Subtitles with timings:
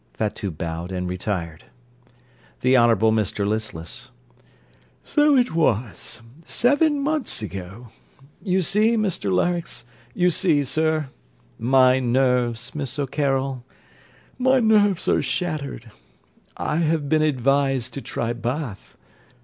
[0.17, 1.65] (Fatout bowed and retired.)
[2.61, 4.09] THE HONOURABLE MR LISTLESS
[5.05, 6.23] So it was.
[6.43, 7.89] Seven months ago.
[8.41, 9.83] You see, Mr Larynx;
[10.15, 11.09] you see, sir.
[11.59, 13.63] My nerves, Miss O'Carroll,
[14.39, 15.91] my nerves are shattered.
[16.57, 18.97] I have been advised to try Bath.